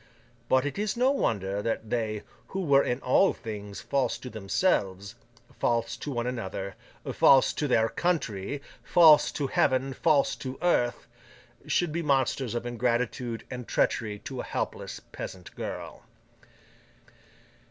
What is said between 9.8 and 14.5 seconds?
false to Earth, should be monsters of ingratitude and treachery to a